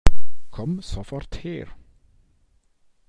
Komm 0.49 0.81
sofort 0.81 1.35
her! 1.43 1.67